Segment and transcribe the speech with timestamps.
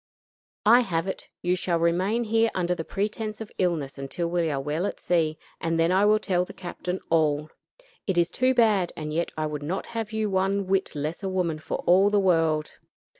[0.65, 4.59] I have it; you shall remain here under the pretense of illness until we are
[4.59, 7.51] well at sea, and then I will tell the captain all.
[8.07, 11.29] It is too bad; and yet I would not have you one whit less a
[11.29, 12.71] woman for all the world.